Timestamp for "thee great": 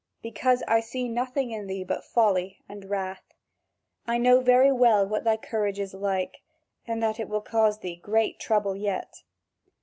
7.77-8.39